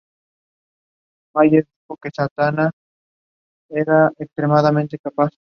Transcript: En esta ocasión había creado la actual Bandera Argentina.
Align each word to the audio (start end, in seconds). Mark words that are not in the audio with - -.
En 1.35 1.53
esta 1.53 1.69
ocasión 1.85 2.29
había 2.39 2.71
creado 3.69 3.85
la 3.85 4.07
actual 4.17 4.63
Bandera 4.63 4.69
Argentina. 4.71 5.29